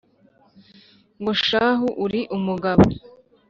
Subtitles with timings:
[1.19, 2.83] ngo shahu uri umugabo